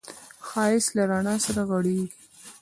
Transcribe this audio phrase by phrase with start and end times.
[0.47, 2.07] ښایست له رڼا سره غږېږي